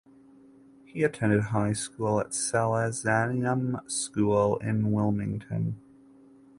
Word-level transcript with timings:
He 0.83 1.03
attended 1.03 1.41
high 1.41 1.73
school 1.73 2.19
at 2.19 2.29
Salesianum 2.31 3.79
School 3.87 4.57
in 4.57 4.91
Wilmington. 4.91 5.79